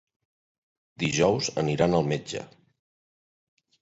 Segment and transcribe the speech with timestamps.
[1.03, 2.43] Dijous aniran al metge.